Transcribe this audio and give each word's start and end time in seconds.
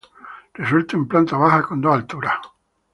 Resuelto 0.57 0.97
en 0.97 1.07
planta 1.07 1.37
baja 1.37 1.61
con 1.61 1.79
dos 1.79 1.93
alturas. 1.93 2.39